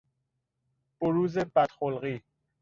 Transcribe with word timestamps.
بروز 1.01 1.37
بد 1.39 1.69
خلقی 1.79 2.21